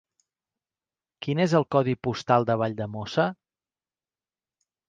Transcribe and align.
Quin 1.25 1.43
és 1.45 1.53
el 1.59 1.67
codi 1.77 1.95
postal 2.07 2.47
de 2.51 2.57
Valldemossa? 2.63 3.29